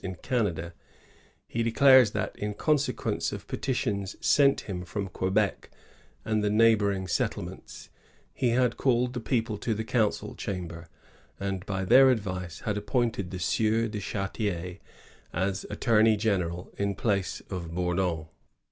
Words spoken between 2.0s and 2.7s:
that, in